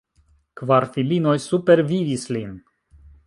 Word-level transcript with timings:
Kvar 0.61 0.87
filinoj 0.95 1.35
supervivis 1.45 2.27
lin. 2.37 2.57